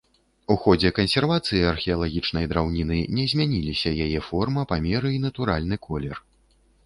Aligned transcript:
У 0.53 0.55
ходзе 0.61 0.89
кансервацыі 0.99 1.61
археалагічнай 1.73 2.47
драўніны 2.53 2.97
не 3.19 3.25
змяніліся 3.35 3.89
яе 4.07 4.19
форма, 4.31 4.61
памеры 4.71 5.09
і 5.19 5.23
натуральны 5.29 5.75
колер. 5.87 6.17